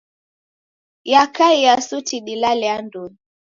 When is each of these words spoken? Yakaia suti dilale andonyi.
Yakaia 1.11 1.73
suti 1.87 2.17
dilale 2.25 2.67
andonyi. 2.77 3.19